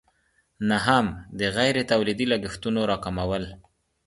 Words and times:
نهم: 0.69 1.05
د 1.39 1.41
غیر 1.55 1.75
تولیدي 1.91 2.25
لګښتونو 2.31 2.79
راکمول. 2.91 3.43